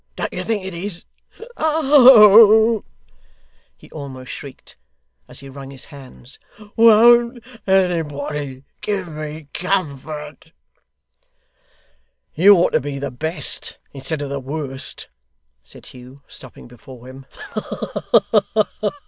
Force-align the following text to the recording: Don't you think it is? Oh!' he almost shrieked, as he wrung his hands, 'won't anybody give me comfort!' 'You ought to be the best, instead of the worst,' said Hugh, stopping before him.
Don't 0.15 0.33
you 0.33 0.43
think 0.43 0.65
it 0.65 0.73
is? 0.73 1.05
Oh!' 1.57 2.83
he 3.77 3.91
almost 3.91 4.31
shrieked, 4.31 4.75
as 5.27 5.41
he 5.41 5.47
wrung 5.47 5.69
his 5.69 5.85
hands, 5.85 6.39
'won't 6.75 7.43
anybody 7.67 8.63
give 8.81 9.07
me 9.09 9.49
comfort!' 9.53 10.53
'You 12.33 12.55
ought 12.55 12.71
to 12.73 12.79
be 12.81 12.97
the 12.97 13.11
best, 13.11 13.77
instead 13.93 14.23
of 14.23 14.31
the 14.31 14.39
worst,' 14.39 15.07
said 15.63 15.85
Hugh, 15.85 16.23
stopping 16.27 16.67
before 16.67 17.07
him. 17.07 17.27